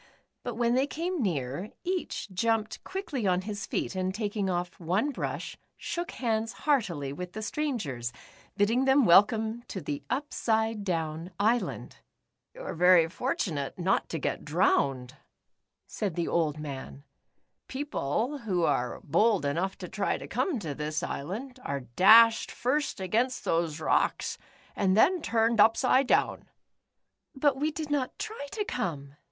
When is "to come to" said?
20.17-20.73